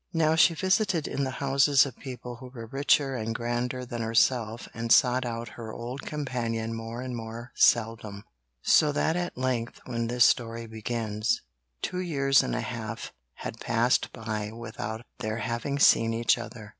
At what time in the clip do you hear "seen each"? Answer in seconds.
15.77-16.35